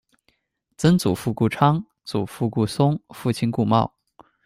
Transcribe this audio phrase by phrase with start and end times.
[0.77, 3.91] 曾祖父顾昌；祖父顾嵩；父亲顾懋。